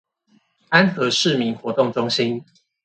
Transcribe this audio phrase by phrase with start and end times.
[0.69, 2.43] 安和市民活動中心